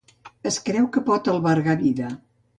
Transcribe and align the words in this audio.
Es 0.51 0.57
creu 0.69 0.87
que 0.95 1.03
pot 1.11 1.31
albergar 1.35 1.79
vida. 1.85 2.11